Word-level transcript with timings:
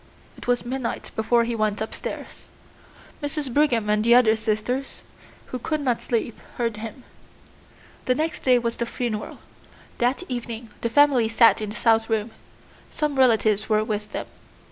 It 0.35 0.47
was 0.47 0.65
midnight 0.65 1.11
before 1.15 1.43
he 1.43 1.55
went 1.55 1.79
upstairs. 1.79 2.45
Mrs. 3.21 3.53
Brigham 3.53 3.87
and 3.87 4.03
the 4.03 4.15
other 4.15 4.35
sisters, 4.35 5.03
who 5.53 5.59
could 5.59 5.79
not 5.79 6.01
sleep, 6.01 6.39
heard 6.57 6.77
him. 6.77 7.03
The 8.05 8.15
next 8.15 8.41
day 8.41 8.57
was 8.57 8.77
the 8.77 8.87
funeral. 8.87 9.37
That 9.99 10.23
evening 10.27 10.71
the 10.81 10.89
family 10.89 11.27
sat 11.29 11.61
in 11.61 11.69
the 11.69 11.75
south 11.75 12.09
room. 12.09 12.31
Some 12.89 13.15
relatives 13.19 13.69
were 13.69 13.83
with 13.83 14.11
them. 14.11 14.25